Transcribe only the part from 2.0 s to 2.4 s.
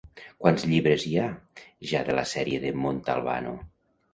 de la